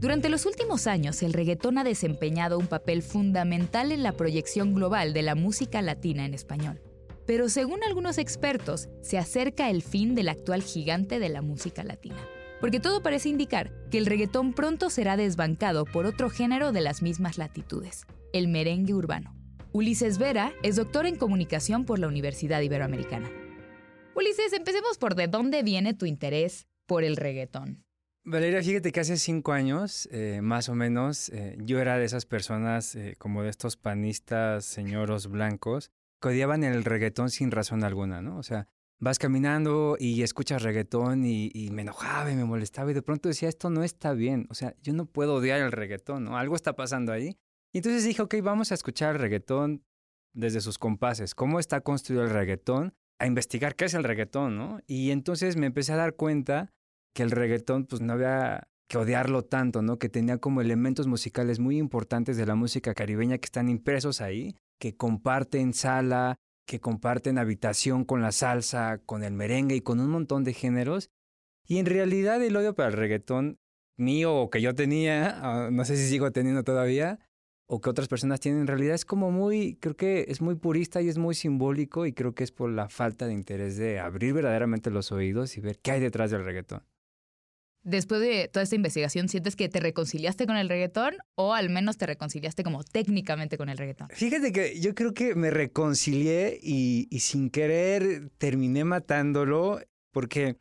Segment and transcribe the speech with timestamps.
[0.00, 5.12] Durante los últimos años, el reggaetón ha desempeñado un papel fundamental en la proyección global
[5.12, 6.80] de la música latina en español.
[7.26, 12.24] Pero según algunos expertos, se acerca el fin del actual gigante de la música latina.
[12.60, 17.02] Porque todo parece indicar que el reggaetón pronto será desbancado por otro género de las
[17.02, 19.34] mismas latitudes, el merengue urbano.
[19.72, 23.30] Ulises Vera es doctor en comunicación por la Universidad Iberoamericana.
[24.14, 27.87] Ulises, empecemos por de dónde viene tu interés por el reggaetón.
[28.30, 32.26] Valeria, fíjate que hace cinco años, eh, más o menos, eh, yo era de esas
[32.26, 38.20] personas, eh, como de estos panistas señoros blancos, que odiaban el reggaetón sin razón alguna,
[38.20, 38.36] ¿no?
[38.36, 38.68] O sea,
[39.00, 43.30] vas caminando y escuchas reggaetón y, y, me enojaba y me molestaba y de pronto
[43.30, 46.36] decía, esto no está bien, o sea, yo no puedo odiar el reggaetón, ¿no?
[46.36, 47.38] Algo está pasando ahí.
[47.72, 49.82] Y entonces dije, ok, vamos a escuchar el reggaetón
[50.34, 54.80] desde sus compases, cómo está construido el reggaetón, a investigar qué es el reggaetón, ¿no?
[54.86, 56.74] Y entonces me empecé a dar cuenta
[57.18, 59.98] que el reggaetón pues no había que odiarlo tanto, ¿no?
[59.98, 64.54] Que tenía como elementos musicales muy importantes de la música caribeña que están impresos ahí,
[64.78, 70.10] que comparten sala, que comparten habitación con la salsa, con el merengue y con un
[70.10, 71.10] montón de géneros.
[71.66, 73.58] Y en realidad el odio para el reggaetón
[73.96, 77.18] mío o que yo tenía, ah, no sé si sigo teniendo todavía,
[77.66, 81.02] o que otras personas tienen, en realidad es como muy, creo que es muy purista
[81.02, 84.34] y es muy simbólico y creo que es por la falta de interés de abrir
[84.34, 86.84] verdaderamente los oídos y ver qué hay detrás del reggaetón
[87.82, 91.96] después de toda esta investigación, ¿sientes que te reconciliaste con el reggaetón o al menos
[91.96, 94.08] te reconciliaste como técnicamente con el reggaetón?
[94.10, 99.80] Fíjate que yo creo que me reconcilié y, sin querer terminé matándolo
[100.12, 100.56] porque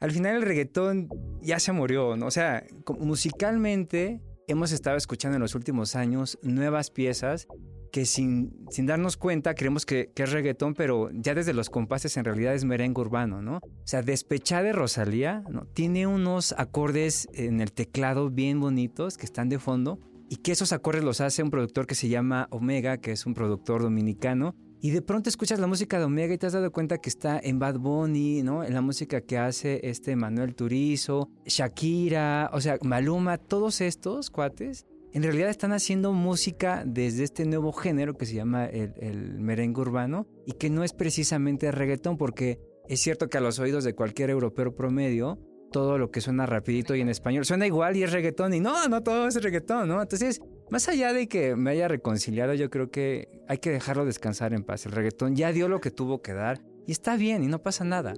[0.00, 1.08] al final el reggaetón
[1.42, 2.26] ya se murió, ¿no?
[2.26, 2.64] O sea,
[2.98, 7.46] musicalmente hemos estado escuchando en los últimos años nuevas piezas
[7.94, 12.24] que sin, sin darnos cuenta creemos que, es reggaetón, pero ya desde los compases en
[12.24, 13.58] realidad es merengue urbano, ¿no?
[13.58, 15.64] O sea, Despechada de Rosalía, ¿no?
[15.74, 20.72] Tiene unos acordes en el teclado bien bonitos que están de fondo y que esos
[20.72, 24.56] acordes los hace un productor que se llama Omega, que es un productor dominicano.
[24.80, 27.38] Y de pronto escuchas la música de Omega y te has dado cuenta que está
[27.40, 28.64] en Bad Bunny, ¿no?
[28.64, 34.84] En la música que hace este Manuel Turizo, Shakira, o sea, Maluma, todos estos cuates
[35.14, 40.26] en realidad están haciendo música desde este nuevo género que se llama el, merengue urbano
[40.44, 42.58] y que no es precisamente reggaetón porque
[42.88, 45.38] es cierto que a los oídos de cualquier europeo promedio
[45.70, 48.88] todo lo que suena rapidito y en español suena igual y es reggaetón y no,
[48.88, 50.02] no todo es reggaetón, ¿no?
[50.02, 54.52] Entonces, más allá de que me haya reconciliado, yo creo que hay que dejarlo descansar
[54.52, 54.86] en paz.
[54.86, 57.84] El reggaetón ya dio lo que tuvo que dar y está bien y no pasa
[57.84, 58.14] nada.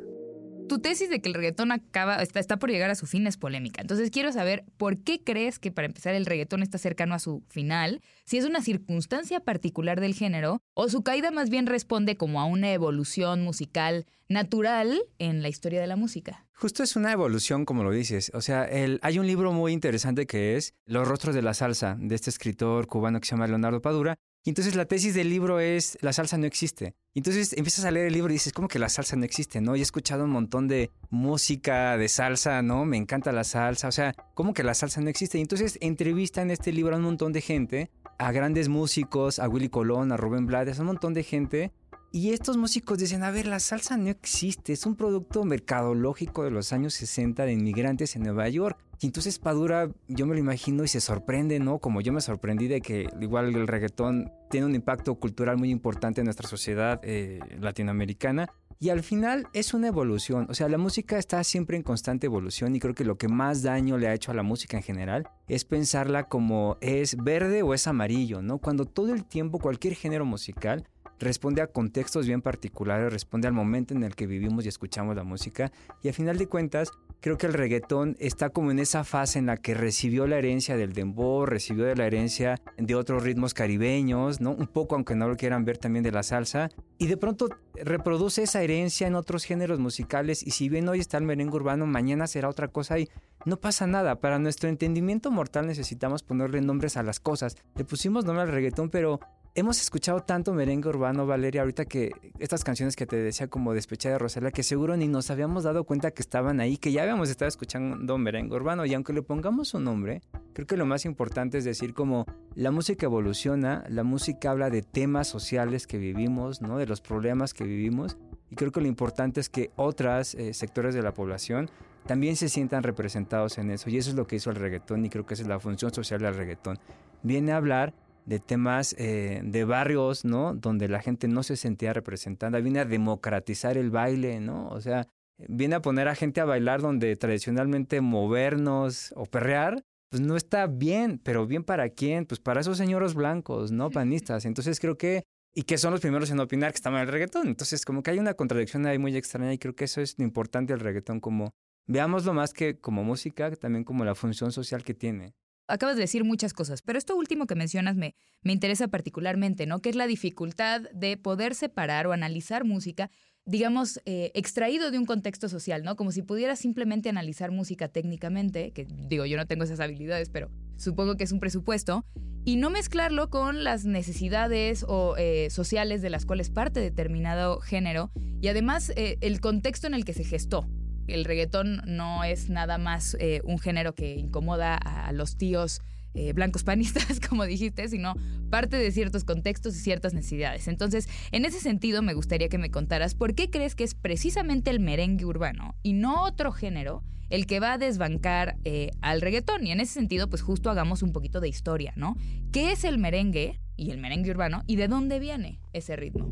[0.68, 3.36] Tu tesis de que el reggaetón acaba, está, está, por llegar a su fin es
[3.36, 3.80] polémica.
[3.80, 7.42] Entonces quiero saber por qué crees que para empezar el reggaetón está cercano a su
[7.48, 12.40] final, si es una circunstancia particular del género o su caída más bien responde como
[12.40, 16.46] a una evolución musical natural en la historia de la música.
[16.52, 18.30] Justo es una evolución, como lo dices.
[18.34, 18.68] O sea,
[19.02, 22.86] hay un libro muy interesante que es Los rostros de la salsa, de este escritor
[22.86, 24.16] cubano que se llama Leonardo Padura,
[24.50, 26.94] entonces la tesis del libro es la salsa no existe.
[27.14, 29.60] Entonces empiezas a leer el libro y dices, ¿cómo que la salsa no existe?
[29.60, 29.74] ¿No?
[29.74, 32.84] Y he escuchado un montón de música de salsa, ¿no?
[32.84, 33.88] Me encanta la salsa.
[33.88, 35.38] O sea, ¿cómo que la salsa no existe?
[35.38, 39.48] Y entonces entrevista en este libro a un montón de gente, a grandes músicos, a
[39.48, 41.72] Willy Colón, a Rubén Blades, a un montón de gente
[42.12, 46.50] y estos músicos dicen, a ver, la salsa no existe, es un producto mercadológico de
[46.50, 48.78] los años 60 de inmigrantes en Nueva York.
[49.00, 51.78] Y entonces Padura, yo me lo imagino y se sorprende, ¿no?
[51.78, 56.22] Como yo me sorprendí de que igual el reggaetón tiene un impacto cultural muy importante
[56.22, 58.48] en nuestra sociedad eh, latinoamericana.
[58.78, 62.76] Y al final es una evolución, o sea, la música está siempre en constante evolución
[62.76, 65.28] y creo que lo que más daño le ha hecho a la música en general
[65.48, 68.58] es pensarla como es verde o es amarillo, ¿no?
[68.58, 70.86] Cuando todo el tiempo cualquier género musical
[71.18, 75.24] responde a contextos bien particulares, responde al momento en el que vivimos y escuchamos la
[75.24, 75.72] música.
[76.02, 76.90] Y a final de cuentas,
[77.20, 80.76] creo que el reggaetón está como en esa fase en la que recibió la herencia
[80.76, 84.52] del dembow, recibió de la herencia de otros ritmos caribeños, ¿no?
[84.52, 86.68] Un poco, aunque no lo quieran ver, también de la salsa.
[86.98, 90.42] Y de pronto reproduce esa herencia en otros géneros musicales.
[90.42, 93.08] Y si bien hoy está el merengue urbano, mañana será otra cosa y
[93.44, 94.20] no pasa nada.
[94.20, 97.56] Para nuestro entendimiento mortal necesitamos ponerle nombres a las cosas.
[97.76, 99.20] Le pusimos nombre al reggaetón, pero
[99.56, 104.12] hemos escuchado tanto merengue urbano, Valeria, ahorita que estas canciones que te decía como Despechada
[104.14, 107.30] de Rosalía, que seguro ni nos habíamos dado cuenta que estaban ahí, que ya habíamos
[107.30, 110.20] estado escuchando merengue urbano y aunque le pongamos un nombre,
[110.52, 114.82] creo que lo más importante es decir como la música evoluciona, la música habla de
[114.82, 116.76] temas sociales que vivimos, ¿no?
[116.76, 118.18] De los problemas que vivimos
[118.50, 121.70] y creo que lo importante es que otros eh, sectores de la población
[122.06, 125.08] también se sientan representados en eso y eso es lo que hizo el reggaetón y
[125.08, 126.78] creo que esa es la función social del reggaetón.
[127.22, 127.94] Viene a hablar
[128.26, 130.52] de temas eh, de barrios, ¿no?
[130.52, 132.60] Donde la gente no se sentía representada.
[132.60, 134.68] Viene a democratizar el baile, ¿no?
[134.68, 135.06] O sea,
[135.38, 140.66] viene a poner a gente a bailar donde tradicionalmente movernos o perrear, pues no está
[140.66, 142.26] bien, pero bien para quién?
[142.26, 143.90] Pues para esos señores blancos, ¿no?
[143.90, 144.44] Panistas.
[144.44, 145.22] Entonces creo que,
[145.54, 147.46] y que son los primeros en opinar que está mal el reggaetón.
[147.46, 150.24] Entonces como que hay una contradicción ahí muy extraña y creo que eso es lo
[150.24, 151.54] importante del reggaetón, como
[151.86, 155.34] veámoslo más que como música, también como la función social que tiene
[155.68, 159.80] acabas de decir muchas cosas, pero esto último que mencionas me, me interesa particularmente, ¿no?
[159.80, 163.10] Que es la dificultad de poder separar o analizar música,
[163.44, 165.96] digamos, eh, extraído de un contexto social, ¿no?
[165.96, 170.50] Como si pudieras simplemente analizar música técnicamente, que digo, yo no tengo esas habilidades, pero
[170.76, 172.04] supongo que es un presupuesto,
[172.46, 178.12] y no mezclarlo con las necesidades o, eh, sociales de las cuales parte determinado género
[178.40, 180.68] y además eh, el contexto en el que se gestó
[181.06, 185.80] el reggaetón no es nada más eh, un género que incomoda a los tíos
[186.18, 188.14] eh, blancos panistas, como dijiste, sino
[188.48, 190.66] parte de ciertos contextos y ciertas necesidades.
[190.66, 194.70] Entonces, en ese sentido, me gustaría que me contaras por qué crees que es precisamente
[194.70, 199.66] el merengue urbano y no otro género el que va a desbancar eh, al reggaetón.
[199.66, 202.16] Y en ese sentido, pues justo hagamos un poquito de historia, ¿no?
[202.50, 206.30] ¿Qué es el merengue y el merengue urbano y de dónde viene ese ritmo?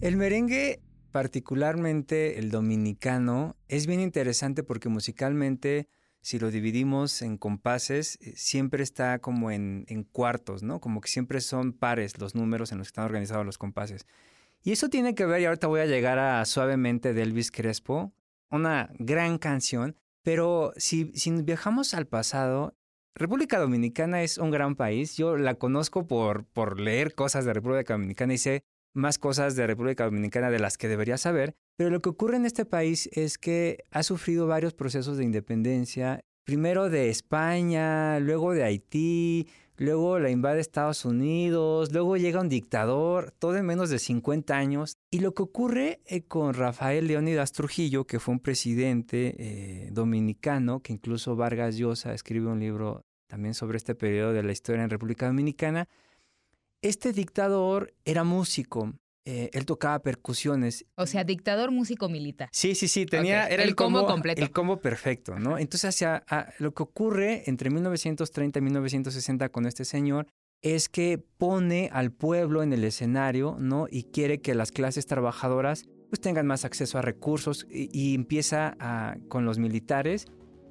[0.00, 0.80] El merengue
[1.14, 5.88] particularmente el dominicano, es bien interesante porque musicalmente,
[6.22, 10.80] si lo dividimos en compases, eh, siempre está como en, cuartos, ¿no?
[10.80, 14.08] Como que siempre son pares los números en los que están organizados los compases.
[14.64, 18.12] Y eso tiene que ver, y ahorita voy a llegar a Suavemente de Elvis Crespo,
[18.50, 19.94] una gran canción,
[20.24, 22.76] pero si, si viajamos al pasado,
[23.14, 25.16] República Dominicana es un gran país.
[25.16, 29.66] Yo la conozco por, por leer cosas de República Dominicana y sé más cosas de
[29.66, 33.36] República Dominicana de las que debería saber, pero lo que ocurre en este país es
[33.36, 40.30] que ha sufrido varios procesos de independencia, primero de España, luego de Haití, luego la
[40.30, 44.96] invade Estados Unidos, luego llega un dictador, todo en menos de 50 años.
[45.10, 50.80] Y lo que ocurre eh, con Rafael Leónidas Trujillo, que fue un presidente eh, dominicano,
[50.80, 54.90] que incluso Vargas Llosa escribe un libro también sobre este periodo de la historia en
[54.90, 55.88] República Dominicana,
[56.84, 58.92] este dictador era músico.
[59.26, 60.84] Eh, él tocaba percusiones.
[60.96, 62.50] O sea, dictador, músico, militar.
[62.52, 64.42] Sí, sí, sí, tenía era el, combo, completo.
[64.42, 65.56] El combo perfecto, ¿no?
[65.56, 66.24] Entonces, hacia,
[66.58, 70.26] lo que ocurre entre 1930 y 1960 con este señor
[70.60, 73.86] es que pone al pueblo en el escenario, ¿no?
[73.90, 78.76] Y quiere que las clases trabajadoras pues tengan más acceso a recursos y, empieza
[79.28, 80.26] con los militares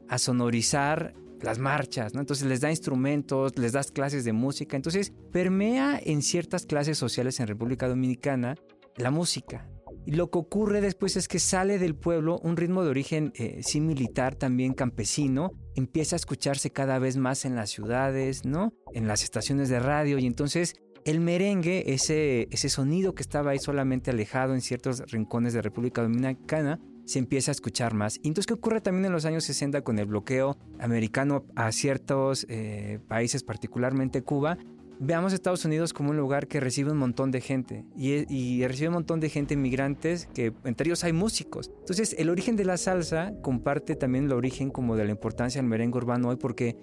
[0.08, 2.22] a sonorizar las marchas, ¿no?
[2.22, 4.76] Entonces les da instrumentos, les das clases de música.
[4.76, 8.56] Entonces permea en ciertas clases sociales en República Dominicana
[8.96, 9.70] la música.
[10.06, 13.62] Y lo que ocurre después es que sale del pueblo un ritmo de origen eh,
[13.62, 18.74] sí militar, también campesino, empieza a escucharse cada vez más en las ciudades, ¿no?
[18.94, 20.76] En las estaciones de radio y entonces
[21.06, 26.02] el merengue, ese, ese sonido que estaba ahí solamente alejado en ciertos rincones de República
[26.02, 28.18] Dominicana, se empieza a escuchar más.
[28.24, 32.46] Y entonces, ¿qué ocurre también en los años 60 con el bloqueo americano a ciertos
[32.50, 34.58] eh, países, particularmente Cuba?
[35.00, 38.94] Veamos Estados Unidos como un lugar que recibe un montón de gente y, recibe un
[38.94, 41.72] montón de gente inmigrantes, que entre ellos hay músicos.
[41.80, 45.70] Entonces, el origen de la salsa comparte también el origen como de la importancia del
[45.70, 46.78] merengue urbano hoy porque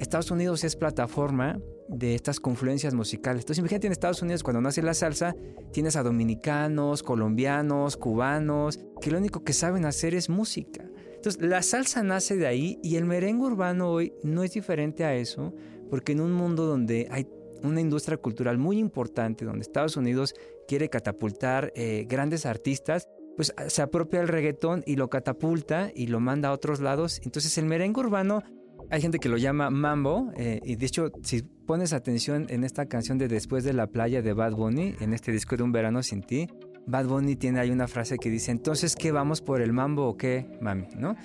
[0.00, 3.42] Estados Unidos es plataforma de estas confluencias musicales.
[3.42, 5.34] Entonces, imagínate en Estados Unidos cuando nace la salsa,
[5.72, 10.84] tienes a dominicanos, colombianos, cubanos, que lo único que saben hacer es música.
[11.14, 15.14] Entonces, la salsa nace de ahí y el merengue urbano hoy no es diferente a
[15.14, 15.54] eso,
[15.90, 17.26] porque en un mundo donde hay
[17.62, 20.34] una industria cultural muy importante, donde Estados Unidos
[20.68, 26.20] quiere catapultar eh, grandes artistas, pues se apropia el reggaetón y lo catapulta y lo
[26.20, 27.20] manda a otros lados.
[27.24, 28.42] Entonces el merengue urbano
[28.90, 32.86] hay gente que lo llama mambo, eh, y de hecho, si pones atención en esta
[32.86, 36.02] canción de Después de la playa de Bad Bunny, en este disco de Un verano
[36.02, 36.48] sin ti,
[36.86, 40.16] Bad Bunny tiene ahí una frase que dice, entonces, ¿qué vamos por el mambo o
[40.16, 40.86] qué, mami?
[40.96, 41.16] ¿No?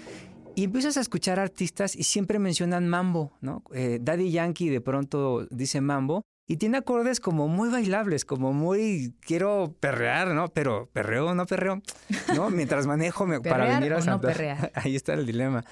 [0.56, 3.64] Y empiezas a escuchar artistas y siempre mencionan mambo, ¿no?
[3.74, 9.14] Eh, Daddy Yankee de pronto dice mambo y tiene acordes como muy bailables, como muy
[9.22, 10.50] quiero perrear, ¿no?
[10.50, 11.82] Pero perreo o no perreo,
[12.36, 12.50] ¿no?
[12.50, 14.72] Mientras manejo me, para venir a o no perrear.
[14.76, 15.64] Ahí está el dilema.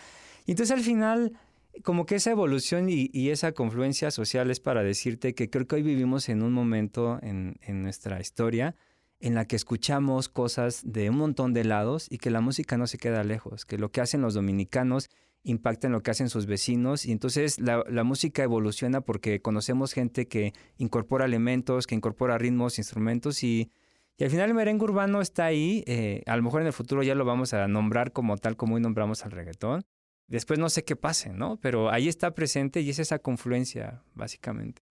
[0.45, 1.33] Y entonces al final
[1.83, 5.83] como que esa evolución y, esa confluencia social es para decirte que creo que hoy
[5.83, 8.75] vivimos en un momento en, en nuestra historia
[9.19, 12.87] en la que escuchamos cosas de un montón de lados y que la música no
[12.87, 15.09] se queda lejos, que lo que hacen los dominicanos
[15.43, 20.27] impacta en lo que hacen sus vecinos y entonces la, música evoluciona porque conocemos gente
[20.27, 23.71] que incorpora elementos, que incorpora ritmos, instrumentos y,
[24.19, 27.15] al final el merengue urbano está ahí, eh, a lo mejor en el futuro ya
[27.15, 29.85] lo vamos a nombrar como tal como hoy nombramos al reggaetón.
[30.29, 31.57] Después no sé qué pase, ¿no?
[31.59, 34.81] Pero ahí está presente y es esa confluencia, básicamente.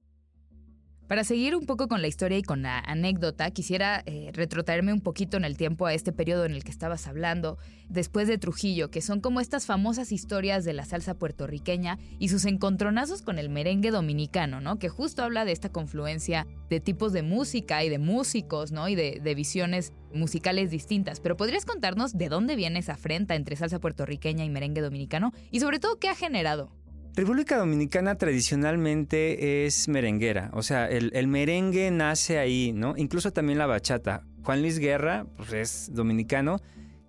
[1.08, 5.00] Para seguir un poco con la historia y con la anécdota, quisiera eh, retrotraerme un
[5.00, 7.56] poquito en el tiempo a este periodo en el que estabas hablando,
[7.88, 12.44] después de Trujillo, que son como estas famosas historias de la salsa puertorriqueña y sus
[12.44, 14.78] encontronazos con el merengue dominicano, ¿no?
[14.78, 18.86] Que justo habla de esta confluencia de tipos de música y de músicos, ¿no?
[18.86, 21.20] Y de, de visiones musicales distintas.
[21.20, 25.32] Pero ¿podrías contarnos de dónde viene esa afrenta entre salsa puertorriqueña y merengue dominicano?
[25.50, 26.70] Y sobre todo, ¿qué ha generado?
[27.14, 32.94] República Dominicana tradicionalmente es merenguera, o sea, el, merengue nace ahí, ¿no?
[32.96, 34.24] Incluso también la bachata.
[34.42, 36.58] Juan Luis Guerra, pues es dominicano,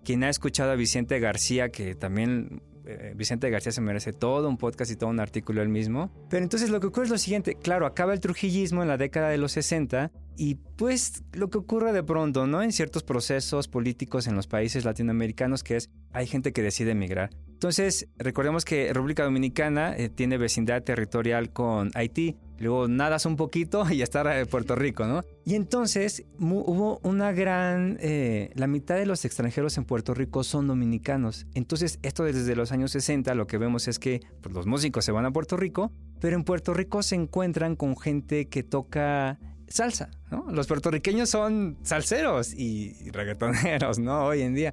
[0.04, 4.56] quien ha escuchado a Vicente García, que también eh, Vicente García se merece todo un
[4.56, 6.10] podcast y todo un artículo él mismo.
[6.28, 9.28] Pero entonces lo que ocurre es lo siguiente, claro, acaba el trujillismo en la década
[9.28, 12.62] de los 60 y pues lo que ocurre de pronto, ¿no?
[12.62, 17.30] En ciertos procesos políticos en los países latinoamericanos, que es, hay gente que decide emigrar.
[17.60, 23.84] Entonces, recordemos que República Dominicana eh, tiene vecindad territorial con Haití, luego nadas un poquito
[23.90, 25.26] y ya está Puerto Rico, ¿no?
[25.44, 27.98] Y entonces hubo una gran...
[28.00, 31.44] Eh, la mitad de los extranjeros en Puerto Rico son dominicanos.
[31.52, 35.12] Entonces, esto desde los años 60 lo que vemos es que pues, los músicos se
[35.12, 39.38] van a Puerto Rico, pero en Puerto Rico se encuentran con gente que toca
[39.68, 40.46] salsa, ¿no?
[40.50, 44.24] Los puertorriqueños son salseros y reggaetoneros, ¿no?
[44.24, 44.72] Hoy en día.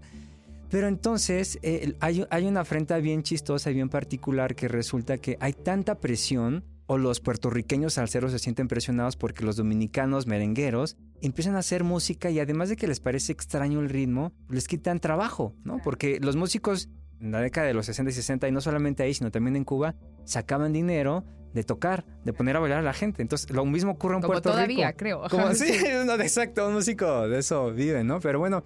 [0.70, 5.54] Pero entonces eh, hay, una afrenta bien chistosa y bien particular que resulta que hay
[5.54, 11.60] tanta presión o los puertorriqueños salseros se sienten presionados porque los dominicanos merengueros empiezan a
[11.60, 15.80] hacer música y además de que les parece extraño el ritmo, les quitan trabajo, ¿no?
[15.84, 19.14] Porque los músicos en la década de los 60 y 60, y no solamente ahí,
[19.14, 19.96] sino también en Cuba,
[20.26, 23.22] sacaban dinero de tocar, de poner a bailar a la gente.
[23.22, 24.54] Entonces, lo mismo ocurre en Puerto Rico.
[24.54, 25.24] todavía, creo.
[25.30, 25.72] Como, sí,
[26.06, 28.20] no, exacto, un músico de eso vive, ¿no?
[28.20, 28.64] Pero bueno,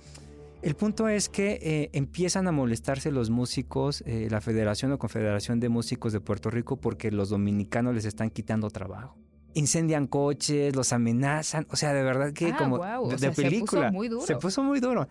[0.61, 5.59] el punto es que eh, empiezan a molestarse los músicos, eh, la Federación o Confederación
[5.59, 9.17] de Músicos de Puerto Rico, porque los dominicanos les están quitando trabajo.
[9.53, 12.77] Incendian coches, los amenazan, o sea, de verdad que ah, como
[13.17, 13.89] de, película.
[13.89, 14.25] Se puso muy duro.
[14.25, 15.07] Se puso muy duro.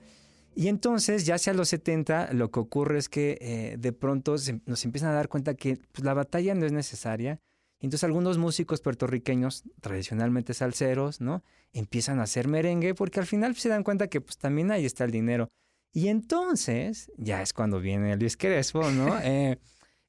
[0.55, 4.85] Y entonces, ya hacia los 70, lo que ocurre es que eh, de pronto nos
[4.85, 7.41] empiezan a dar cuenta que pues, la batalla no es necesaria,
[7.81, 11.43] entonces algunos músicos puertorriqueños, tradicionalmente salseros, ¿no?
[11.73, 15.05] Empiezan a hacer merengue porque al final se dan cuenta que pues también ahí está
[15.05, 15.49] el dinero.
[15.93, 19.19] Y entonces, ya es cuando viene Luis Crespo, ¿no?
[19.23, 19.59] eh,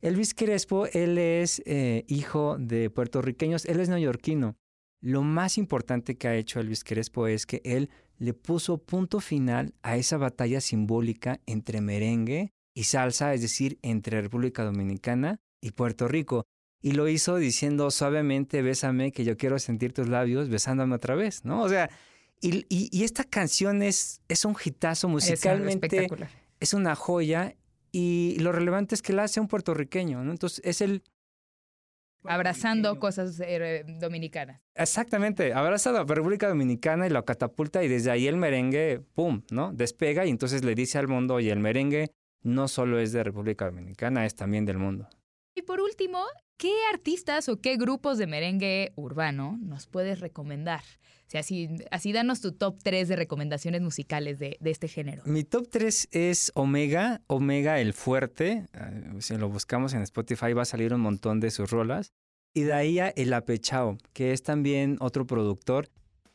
[0.02, 4.58] Elvis Crespo, él es eh, hijo de puertorriqueños, él es neoyorquino.
[5.00, 9.74] Lo más importante que ha hecho Elvis Crespo es que él le puso punto final
[9.82, 16.08] a esa batalla simbólica entre merengue y salsa, es decir, entre República Dominicana y Puerto
[16.08, 16.46] Rico
[16.82, 21.46] y lo hizo diciendo suavemente, bésame, que yo quiero sentir tus labios besándome otra vez,
[21.46, 21.62] ¿no?
[21.62, 21.90] O sea,
[22.42, 26.06] y, y, esta canción es, es un hitazo musicalmente.
[26.06, 26.12] Es,
[26.60, 27.56] es una joya
[27.92, 30.32] y lo relevante es que la hace un puertorriqueño, ¿no?
[30.32, 31.04] Entonces es el...
[32.24, 34.62] Abrazando cosas eh, dominicanas.
[34.76, 39.74] Exactamente, abrazado a República Dominicana y lo catapulta y desde ahí el merengue, ¡pum!, ¿no?
[39.74, 42.12] Despega y entonces le dice al mundo, oye, el merengue
[42.44, 45.10] no solo es de República Dominicana, es también del mundo.
[45.56, 46.24] Y por último,
[46.62, 50.84] ¿qué artistas o qué grupos de merengue urbano nos puedes recomendar?
[51.26, 55.24] O sea, así, así danos tu top 3 de recomendaciones musicales de, este género.
[55.26, 58.68] Mi top 3 es Omega, Omega el Fuerte.
[58.76, 62.14] Ah, si lo buscamos en Spotify va a salir un montón de sus rolas.
[62.54, 65.90] Y de ahí a El Apechao, que es también otro productor.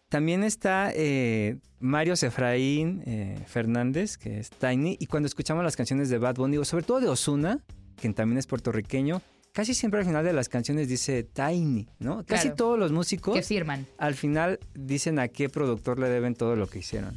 [0.08, 4.96] También está eh, Mario Sefraín eh, Fernández, que es Tiny.
[4.98, 7.62] Y cuando escuchamos las canciones de Bad Bunny, sobre todo de Osuna,
[7.94, 9.22] quien también es puertorriqueño,
[9.56, 12.26] casi siempre al final de las canciones dice Tiny, ¿no?
[12.26, 13.86] Casi todos los músicos que firman.
[13.96, 17.16] Al final dicen a qué productor le deben todo lo que hicieron.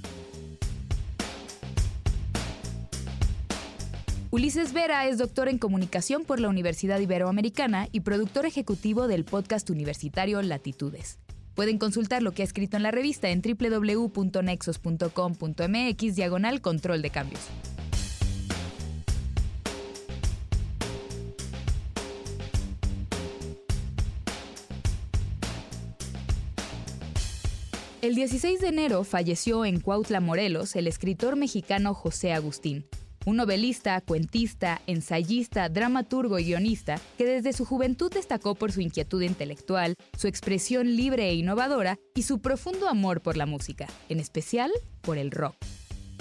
[4.31, 9.69] Ulises Vera es doctor en comunicación por la Universidad Iberoamericana y productor ejecutivo del podcast
[9.69, 11.19] universitario Latitudes.
[11.55, 17.41] Pueden consultar lo que ha escrito en la revista en www.nexos.com.mx diagonal control de cambios.
[28.01, 32.85] El 16 de enero falleció en Cuautla, Morelos, el escritor mexicano José Agustín.
[33.25, 39.21] un novelista, cuentista, ensayista, dramaturgo y guionista que desde su juventud destacó por su inquietud
[39.21, 44.71] intelectual, su expresión libre e innovadora y su profundo amor por la música, en especial
[45.01, 45.57] por el rock.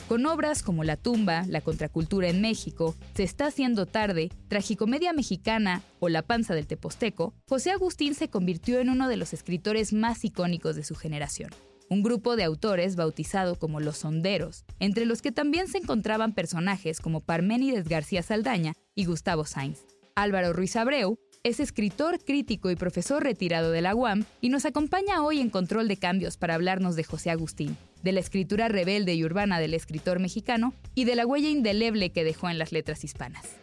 [0.09, 5.83] Con obras como La tumba, La contracultura en México, Se está haciendo tarde, Tragicomedia mexicana
[6.01, 10.25] o La panza del Teposteco, José Agustín se convirtió en uno de los escritores más
[10.25, 11.51] icónicos de su generación
[11.91, 17.01] un grupo de autores bautizado como los Sonderos, entre los que también se encontraban personajes
[17.01, 19.85] como Parménides García Saldaña y Gustavo Sainz.
[20.15, 25.23] Álvaro Ruiz Abreu es escritor, crítico y profesor retirado de la UAM y nos acompaña
[25.23, 29.25] hoy en Control de Cambios para hablarnos de José Agustín, de la escritura rebelde y
[29.25, 33.57] urbana del escritor mexicano y de la huella indeleble que dejó en las letras hispanas.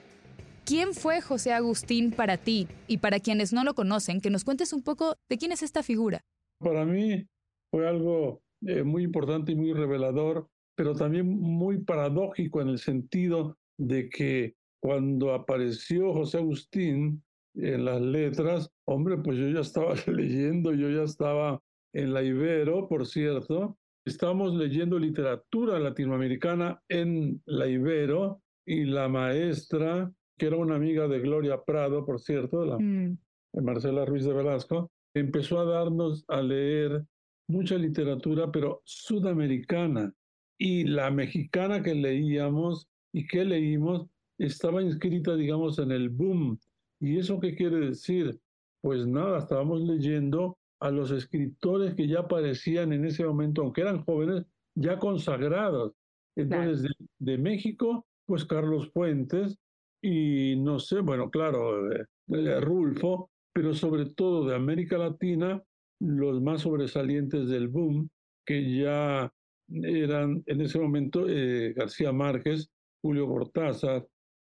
[0.63, 2.67] ¿Quién fue José Agustín para ti?
[2.88, 5.84] Y para quienes no lo conocen, que nos cuentes un poco de quién es esta
[5.84, 6.22] figura.
[6.60, 7.27] Para mí,
[7.72, 13.58] fue algo eh, muy importante y muy revelador, pero también muy paradójico en el sentido
[13.78, 17.24] de que cuando apareció José Agustín
[17.56, 21.62] en las letras, hombre, pues yo ya estaba leyendo, yo ya estaba
[21.94, 30.12] en la Ibero, por cierto, estábamos leyendo literatura latinoamericana en la Ibero y la maestra,
[30.38, 33.18] que era una amiga de Gloria Prado, por cierto, la, mm.
[33.62, 37.06] Marcela Ruiz de Velasco, empezó a darnos a leer
[37.48, 40.14] mucha literatura, pero sudamericana.
[40.58, 46.60] Y la mexicana que leíamos y que leímos estaba inscrita, digamos, en el boom.
[47.00, 48.40] ¿Y eso qué quiere decir?
[48.82, 54.04] Pues nada, estábamos leyendo a los escritores que ya aparecían en ese momento, aunque eran
[54.04, 55.94] jóvenes, ya consagrados.
[56.36, 59.58] Entonces, de, México, pues Carlos Fuentes
[60.02, 65.64] y no sé, bueno, claro, eh, Rulfo, pero sobre todo de América Latina,
[66.06, 68.10] los más sobresalientes del boom,
[68.46, 69.32] que ya
[69.70, 72.70] eran en ese momento eh, García Márquez,
[73.02, 74.08] Julio Cortázar,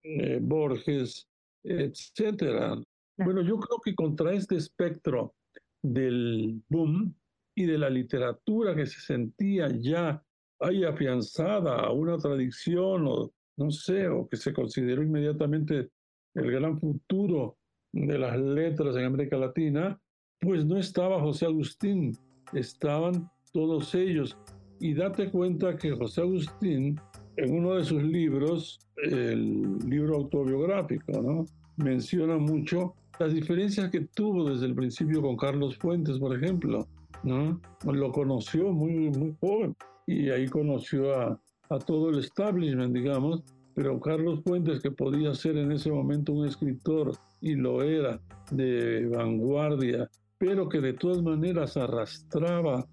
[0.03, 1.27] eh, Borges,
[1.63, 2.81] etcétera.
[3.17, 5.35] Bueno, yo creo que contra este espectro
[5.83, 7.13] del boom
[7.55, 10.23] y de la literatura que se sentía ya
[10.59, 15.89] ahí afianzada a una tradición o no sé, o que se consideró inmediatamente
[16.33, 17.57] el gran futuro
[17.93, 19.99] de las letras en América Latina,
[20.41, 22.17] pues no estaba José Agustín,
[22.53, 24.35] estaban todos ellos.
[24.79, 26.99] Y date cuenta que José Agustín,
[27.37, 31.45] en uno de sus libros, el libro autobiográfico, ¿no?
[31.77, 36.87] menciona mucho las diferencias que tuvo desde el principio con Carlos Fuentes, por ejemplo.
[37.23, 37.61] ¿no?
[37.85, 39.75] Lo conoció muy, muy joven
[40.07, 43.43] y ahí conoció a, a todo el establishment, digamos,
[43.75, 48.19] pero Carlos Fuentes, que podía ser en ese momento un escritor, y lo era,
[48.51, 50.09] de vanguardia,
[50.41, 52.87] pero que de todas maneras arrastraba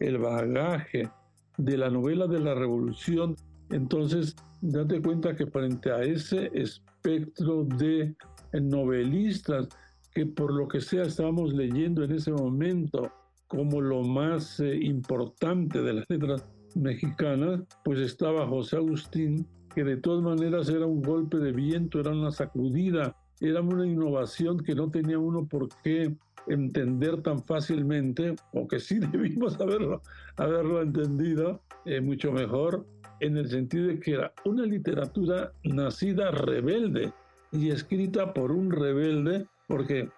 [0.00, 1.08] el bagaje
[1.56, 3.36] de la novela de la revolución,
[3.70, 8.16] entonces date cuenta que frente a ese espectro de
[8.52, 9.68] novelistas
[10.12, 13.12] que por lo que sea estábamos leyendo en ese momento
[13.46, 19.98] como lo más eh, importante de las letras mexicanas, pues estaba José Agustín, que de
[19.98, 24.90] todas maneras era un golpe de viento, era una sacudida, era una innovación que no
[24.90, 26.14] tenía uno por qué
[26.48, 30.02] entender tan fácilmente, o que sí debimos haberlo,
[30.36, 32.86] haberlo entendido eh, mucho mejor,
[33.20, 37.12] en el sentido de que era una literatura nacida rebelde
[37.50, 40.08] y escrita por un rebelde, porque,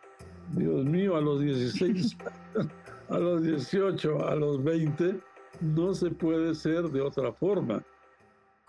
[0.55, 2.17] Dios mío, a los 16,
[3.09, 5.19] a los 18, a los 20,
[5.61, 7.83] no se puede ser de otra forma.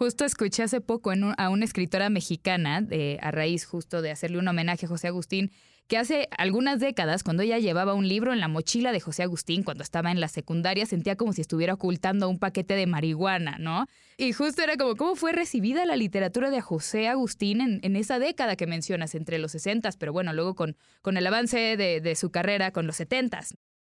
[0.01, 2.87] Justo escuché hace poco a una escritora mexicana,
[3.21, 5.51] a raíz justo de hacerle un homenaje a José Agustín,
[5.87, 9.61] que hace algunas décadas, cuando ella llevaba un libro en la mochila de José Agustín,
[9.61, 13.85] cuando estaba en la secundaria, sentía como si estuviera ocultando un paquete de marihuana, ¿no?
[14.17, 18.55] Y justo era como, ¿cómo fue recibida la literatura de José Agustín en, esa década
[18.55, 22.71] que mencionas, entre los 60, pero bueno, luego con, con el avance de, su carrera
[22.71, 23.39] con los 70?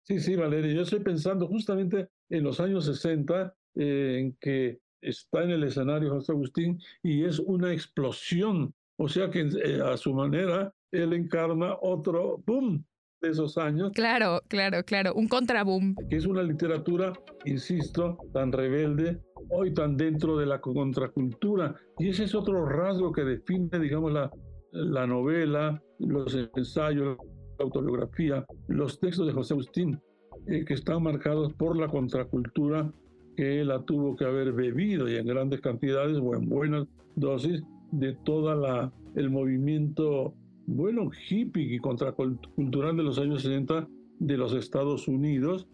[0.05, 5.43] Sí, sí, Valeria, yo estoy pensando justamente en los años 60, eh, en que está
[5.43, 8.73] en el escenario José Agustín y es una explosión.
[8.97, 12.83] O sea que eh, a su manera él encarna otro boom
[13.21, 13.91] de esos años.
[13.93, 15.95] Claro, claro, claro, un contraboom.
[16.09, 17.13] Que es una literatura,
[17.45, 21.75] insisto, tan rebelde, hoy tan dentro de la contracultura.
[21.97, 24.31] Y ese es otro rasgo que define, digamos, la,
[24.71, 27.17] la novela, los ensayos,
[27.57, 30.01] la autobiografía, los textos de José Agustín,
[30.47, 32.91] eh, que están marcados por la contracultura
[33.39, 37.63] que él la tuvo que haber bebido y en grandes cantidades o en buenas dosis
[37.93, 40.33] de toda la el movimiento
[40.65, 43.87] bueno hippie y contracultural de los años 60
[44.19, 45.69] de los Estados Unidos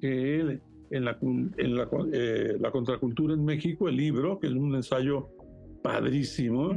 [0.00, 4.54] que él en la, en la, eh, la contracultura en México, el libro, que es
[4.54, 5.28] un ensayo
[5.82, 6.76] padrísimo,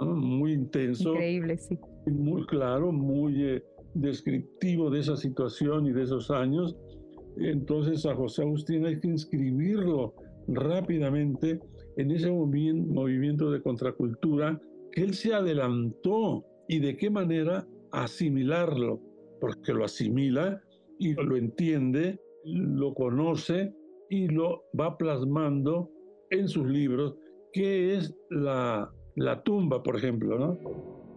[0.00, 1.12] muy intenso.
[1.14, 1.78] Increíble, sí.
[2.06, 6.76] Muy claro, muy eh, descriptivo de esa situación y de esos años.
[7.36, 10.14] Entonces a José Agustín hay que inscribirlo
[10.48, 11.60] rápidamente
[11.96, 14.60] en ese movimiento de contracultura
[14.92, 19.00] que él se adelantó y de qué manera asimilarlo,
[19.40, 20.60] porque lo asimila
[20.98, 23.74] y lo entiende, lo conoce
[24.08, 25.90] y lo va plasmando
[26.30, 27.16] en sus libros,
[27.52, 28.92] que es la,
[29.44, 30.58] tumba, por ejemplo, ¿no?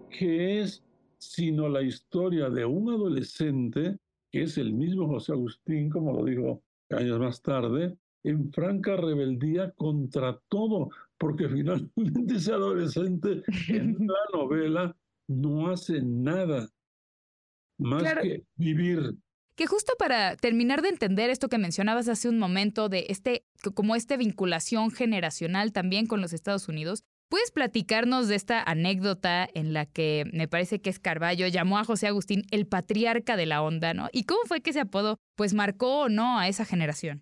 [0.10, 0.84] que es
[1.18, 3.98] sino la historia de un adolescente,
[4.32, 9.72] que es el mismo José Agustín, como lo dijo años más tarde, en franca rebeldía
[9.72, 14.96] contra todo, porque finalmente ese adolescente en la novela
[15.28, 16.70] no hace nada
[17.78, 19.16] más que vivir.
[19.56, 23.96] Que justo para terminar de entender esto que mencionabas hace un momento de este, como
[23.96, 29.86] esta vinculación generacional también con los Estados Unidos, ¿Puedes platicarnos de esta anécdota en la
[29.86, 33.94] que me parece que es Carballo llamó a José Agustín el patriarca de la onda,
[33.94, 34.08] ¿no?
[34.12, 37.22] ¿Y cómo fue que ese apodo pues marcó o no a esa generación?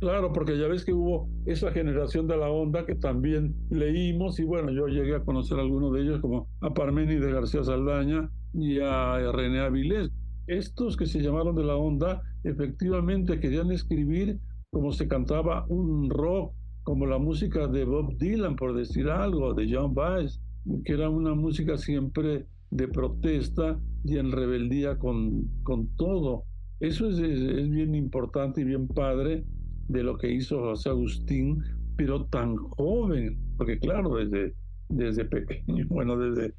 [0.00, 4.44] Claro, porque ya ves que hubo esa generación de la onda que también leímos y
[4.44, 8.80] bueno, yo llegué a conocer a algunos de ellos como a de García Saldaña y
[8.80, 10.10] a René Avilés.
[10.48, 14.40] Estos que se llamaron de la onda efectivamente querían escribir
[14.72, 16.54] como se cantaba un rock,
[16.90, 20.40] como la música de Bob Dylan, por decir algo, de John Baez,
[20.84, 26.46] que era una música siempre de protesta y en rebeldía con, con todo.
[26.80, 29.44] Eso es, es bien importante y bien padre
[29.86, 31.62] de lo que hizo José Agustín,
[31.96, 34.56] pero tan joven, porque claro, desde,
[34.88, 36.52] desde pequeño, bueno, desde,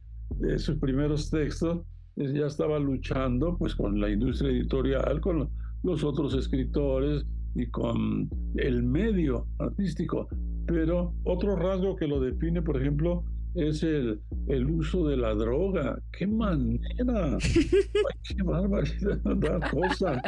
[0.59, 1.81] sus primeros textos,
[2.15, 5.49] ya estaba luchando pues con la industria editorial, con
[5.83, 10.27] los otros escritores y con el medio artístico.
[10.67, 13.23] Pero otro rasgo que lo define, por ejemplo,
[13.55, 15.99] es el, el uso de la droga.
[16.17, 17.37] ¡Qué manera!
[18.27, 19.61] ¡Qué barbaridad!
[19.71, 20.21] cosa!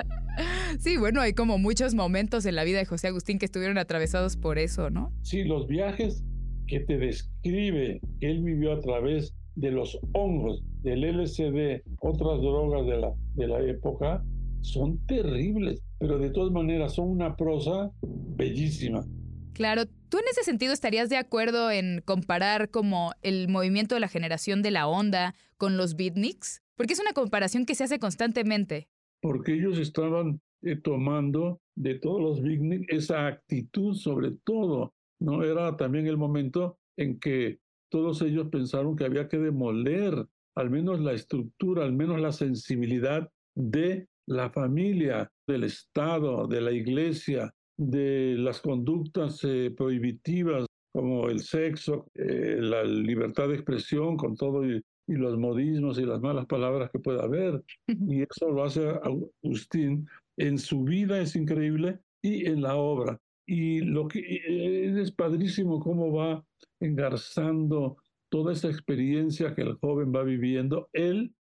[0.80, 4.38] Sí, bueno, hay como muchos momentos en la vida de José Agustín que estuvieron atravesados
[4.38, 5.14] por eso, ¿no?
[5.22, 6.24] Sí, los viajes
[6.68, 12.86] que te describe que él vivió a través de los hongos, del LSD, otras drogas
[12.88, 14.24] de la, de la época,
[14.63, 19.06] son terribles, pero de todas maneras son una prosa bellísima.
[19.54, 24.08] Claro, ¿tú en ese sentido estarías de acuerdo en comparar como el movimiento de la
[24.08, 26.63] generación de la onda con los beatniks?
[26.76, 28.88] Porque es una comparación que se hace constantemente.
[29.21, 34.93] Porque ellos estaban eh, tomando de todos los beatniks esa actitud sobre todo.
[35.19, 40.69] No era también el momento en que todos ellos pensaron que había que demoler al
[40.69, 47.54] menos la estructura, al menos la sensibilidad de la familia, del Estado, de la iglesia,
[47.78, 54.66] de las conductas eh, prohibitivas como el sexo, eh, la libertad de expresión con todo
[54.66, 57.62] y, los modismos y las malas palabras que pueda haber.
[57.88, 60.08] Y eso lo hace Agustín
[60.38, 63.20] en su vida, es increíble, y en la obra.
[63.46, 66.46] Y lo que es padrísimo cómo va
[66.80, 67.98] engarzando
[68.30, 71.34] toda esa experiencia que el joven va viviendo, él,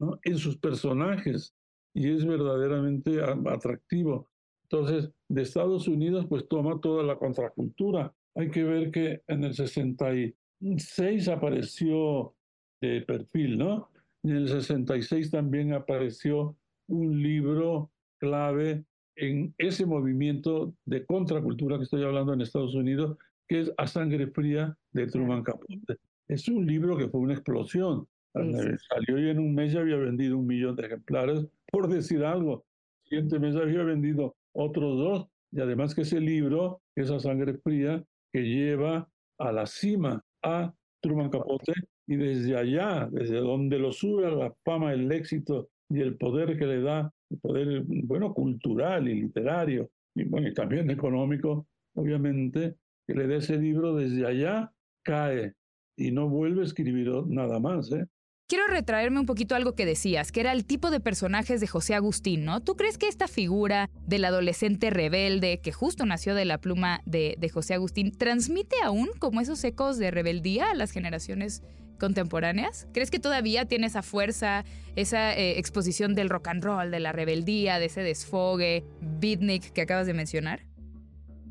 [0.00, 0.18] ¿no?
[0.24, 1.54] en sus personajes,
[1.94, 4.30] y es verdaderamente atractivo.
[4.64, 8.14] Entonces, de Estados Unidos, pues toma toda la contracultura.
[8.36, 12.34] Hay que ver que en el 66 apareció
[12.80, 13.90] de perfil, ¿no?
[14.22, 16.56] En el 66 también apareció
[16.88, 18.84] un libro clave
[19.16, 23.16] en ese movimiento de contracultura que estoy hablando en Estados Unidos,
[23.48, 25.96] que es A Sangre Fría de Truman Capote.
[26.28, 28.06] Es un libro que fue una explosión.
[28.32, 32.64] Salió y en un mes ya había vendido un millón de ejemplares, por decir algo.
[33.04, 35.26] Siguiente mes había vendido otros dos.
[35.52, 41.30] Y además que ese libro, esa sangre fría, que lleva a la cima a Truman
[41.30, 41.72] Capote
[42.06, 46.58] y desde allá, desde donde lo sube a la fama, el éxito y el poder
[46.58, 52.76] que le da, el poder, bueno, cultural y literario, y, bueno, y también económico, obviamente,
[53.06, 55.54] que le dé ese libro desde allá, cae
[55.96, 57.90] y no vuelve a escribir nada más.
[57.92, 58.06] ¿eh?
[58.50, 61.68] Quiero retraerme un poquito a algo que decías, que era el tipo de personajes de
[61.68, 62.60] José Agustín, ¿no?
[62.60, 67.48] ¿Tú crees que esta figura del adolescente rebelde, que justo nació de la pluma de,
[67.54, 71.62] José Agustín, transmite aún como esos ecos de rebeldía a las generaciones
[72.00, 72.88] contemporáneas?
[72.92, 74.64] ¿Crees que todavía tiene esa fuerza,
[74.96, 78.82] esa eh, exposición del rock and roll, de la rebeldía, de ese desfogue,
[79.20, 80.66] beatnik que acabas de mencionar?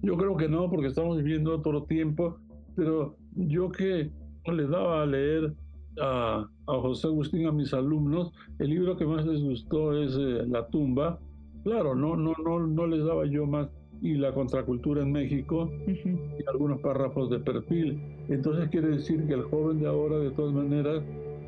[0.02, 2.42] Yo creo que no, porque estamos viviendo otro tiempo,
[2.76, 4.12] pero yo que
[4.52, 5.54] le daba a leer
[6.02, 10.68] a, José Agustín, a mis alumnos, el libro que más les gustó es eh, La
[10.68, 11.20] tumba.
[11.64, 13.70] Claro, no, no, no, no les daba yo más
[14.02, 18.02] y la contracultura en México y algunos párrafos de perfil.
[18.30, 21.04] Entonces quiere decir que el joven de ahora de todas maneras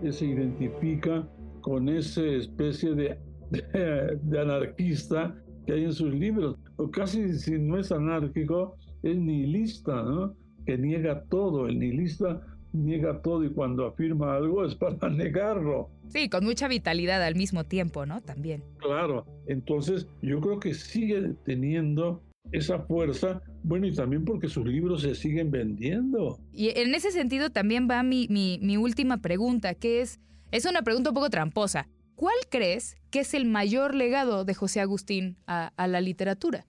[0.09, 1.27] se identifica
[1.61, 3.17] con esa especie de,
[4.23, 5.35] de, anarquista
[5.65, 6.57] que hay en sus libros.
[6.77, 10.35] O casi si no es anárquico, es nihilista, ¿no?
[10.65, 11.67] que niega todo.
[11.67, 12.41] El nihilista
[12.73, 15.89] niega todo y cuando afirma algo es para negarlo.
[16.07, 18.21] Sí, con mucha vitalidad al mismo tiempo, ¿no?
[18.21, 18.63] También.
[18.77, 25.03] Claro, entonces yo creo que sigue teniendo esa fuerza, bueno, y también porque sus libros
[25.03, 26.39] se siguen vendiendo.
[26.51, 30.19] Y en ese sentido también va mi, mi, última pregunta, que es,
[30.51, 31.87] es una pregunta un poco tramposa.
[32.15, 36.67] ¿Cuál crees que es el mayor legado de José Agustín a, a la literatura?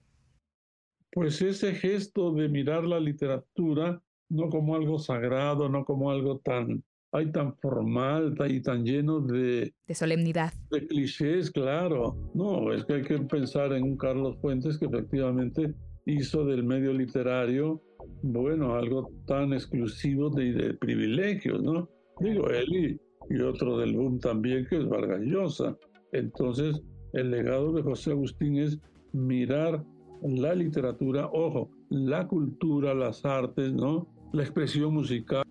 [1.11, 4.01] Pues ese gesto de mirar la literatura
[4.33, 9.73] no como algo sagrado, no como algo tan, ay, tan formal y tan lleno de...
[9.87, 10.53] De solemnidad.
[10.71, 12.17] De clichés, claro.
[12.33, 15.73] No, es que hay que pensar en un Carlos Fuentes que efectivamente
[16.05, 17.81] hizo del medio literario,
[18.23, 21.87] bueno, algo tan exclusivo de, de privilegios, ¿no?
[22.19, 25.77] Digo, él y, otro del boom también, que es Vargas Llosa.
[26.11, 26.81] Entonces,
[27.13, 28.79] el legado de José Agustín es
[29.13, 29.83] mirar
[30.21, 34.07] la literatura, ojo, la cultura, las artes, ¿no?
[34.33, 35.43] La expresión musical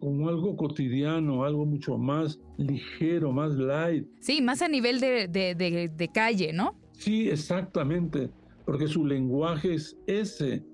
[0.00, 4.06] como algo cotidiano, algo mucho más ligero, más light.
[4.20, 6.78] Sí, más a nivel de, de, calle, ¿no?
[6.92, 8.30] Sí, exactamente,
[8.64, 10.64] porque su lenguaje es ese.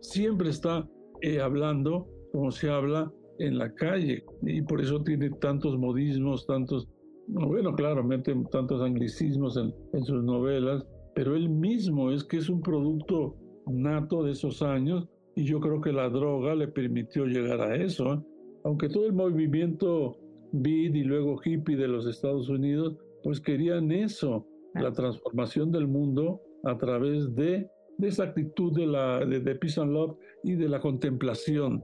[0.00, 0.88] Siempre está
[1.20, 6.88] eh, hablando como se habla en la calle y por eso tiene tantos modismos, tantos,
[7.28, 12.60] bueno, claramente tantos anglicismos en, en sus novelas, pero él mismo es que es un
[12.62, 17.76] producto nato de esos años y yo creo que la droga le permitió llegar a
[17.76, 18.14] eso.
[18.14, 18.20] ¿eh?
[18.64, 20.16] aunque todo el movimiento
[20.52, 26.42] beat y luego hippie de los Estados Unidos, pues querían eso, la transformación del mundo
[26.64, 27.68] a través de,
[27.98, 31.82] de esa actitud de, la, de, Peace and Love y de la contemplación.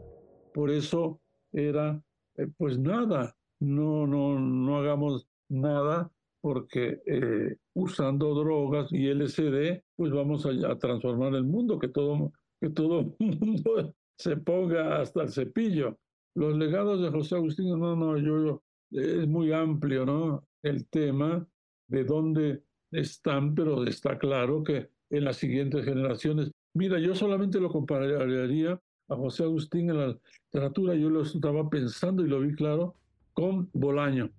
[0.53, 1.21] Por eso
[1.53, 2.03] era,
[2.37, 10.13] eh, pues nada, no, no, no hagamos nada porque eh, usando drogas y LSD, pues
[10.13, 15.31] vamos a, a, transformar el mundo, que todo, que todo mundo se ponga hasta el
[15.31, 15.99] cepillo.
[16.35, 20.45] Los legados de José Agustín, no, no, yo, es muy amplio, ¿no?
[20.63, 21.47] El tema
[21.89, 26.51] de dónde están, pero está claro que en las siguientes generaciones.
[26.75, 32.25] Mira, yo solamente lo compararía a José Agustín en la literatura, yo lo estaba pensando
[32.25, 32.95] y lo vi claro
[33.33, 34.31] con Bolaño.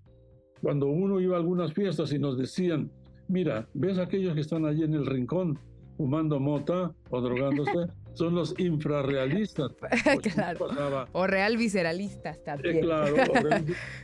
[0.61, 2.91] Cuando uno iba a algunas fiestas y nos decían,
[3.27, 5.57] mira, ves aquellos que están allí en el rincón
[5.97, 7.87] fumando mota o drogándose,
[8.19, 9.71] son los infrarrealistas.
[10.33, 11.07] claro.
[11.13, 12.81] o real visceralistas eh, también.
[12.81, 13.15] claro,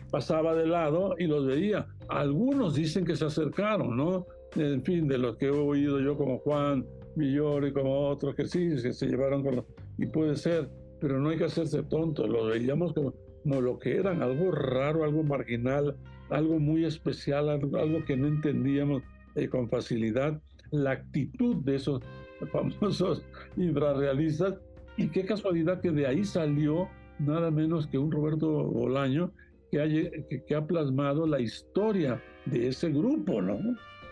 [0.09, 1.85] pasaba de lado y los veía.
[2.07, 4.25] Algunos dicen que se acercaron, ¿no?
[4.55, 6.85] En fin, de los que he oído yo como Juan
[7.17, 9.65] Millor y como otros que sí, que se llevaron con los...
[9.97, 10.69] Y puede ser,
[11.01, 13.13] pero no hay que hacerse tontos, los veíamos como,
[13.61, 15.97] lo que eran, algo raro, algo marginal,
[16.29, 19.03] algo muy especial, algo, que no entendíamos
[19.35, 20.41] eh, con facilidad.
[20.71, 22.01] La actitud de esos
[22.51, 23.25] famosos
[23.57, 24.55] infrarrealistas.
[24.97, 26.87] Y qué casualidad que de ahí salió
[27.19, 29.31] nada menos que un Roberto Bolaño
[29.71, 33.59] que ha, que, ha plasmado la historia de ese grupo, ¿no?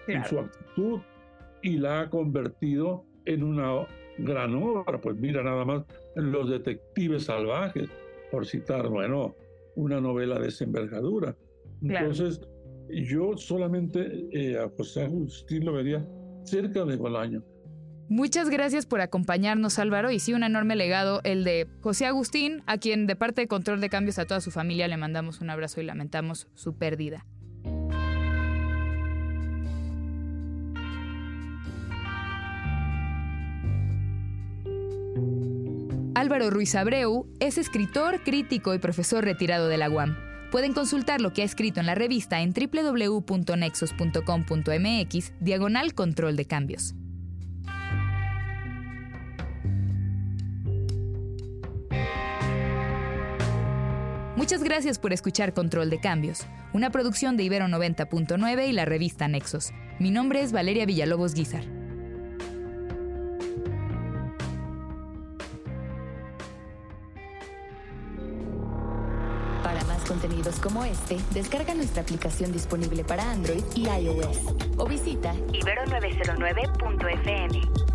[0.07, 0.99] En su actitud
[1.61, 4.99] y la ha convertido en una gran obra.
[4.99, 5.83] Pues mira nada más
[6.15, 7.89] Los Detectives Salvajes,
[8.31, 9.35] por citar, bueno,
[9.75, 11.35] una novela de esa envergadura.
[11.81, 12.41] Entonces,
[12.89, 16.05] yo solamente eh, a José Agustín lo vería
[16.43, 17.43] cerca de Bolaño.
[18.13, 22.77] Muchas gracias por acompañarnos Álvaro y sí un enorme legado el de José Agustín, a
[22.77, 25.81] quien de parte de Control de Cambios a toda su familia le mandamos un abrazo
[25.81, 27.25] y lamentamos su pérdida.
[36.13, 40.15] Álvaro Ruiz Abreu es escritor, crítico y profesor retirado de la UAM.
[40.51, 46.93] Pueden consultar lo que ha escrito en la revista en www.nexos.com.mx, diagonal control de cambios.
[54.43, 59.29] Muchas gracias por escuchar Control de Cambios, una producción de Ibero 90.9 y la revista
[59.29, 59.71] Nexos.
[59.99, 61.63] Mi nombre es Valeria Villalobos Guizar.
[69.63, 74.39] Para más contenidos como este, descarga nuestra aplicación disponible para Android y iOS
[74.75, 77.92] o visita ibero909.fm.